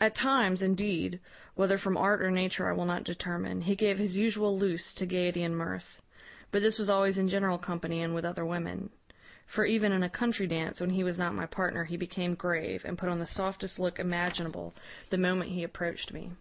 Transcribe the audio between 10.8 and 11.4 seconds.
when he was not